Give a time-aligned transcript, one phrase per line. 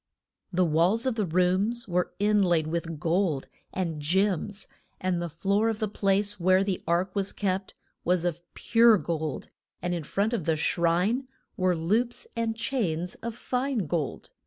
[0.51, 4.67] The walls of the rooms were in laid with gold, and gems,
[4.99, 9.51] and the floor of the place where the ark was kept was of pure gold,
[9.79, 14.31] and in front of the shrine were loops and chains of fine gold.